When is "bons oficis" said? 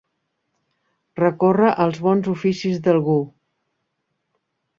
2.07-2.81